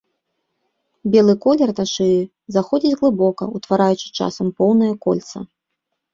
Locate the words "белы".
1.15-1.35